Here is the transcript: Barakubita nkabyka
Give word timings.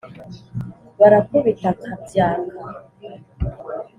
Barakubita 0.99 1.67
nkabyka 1.77 2.25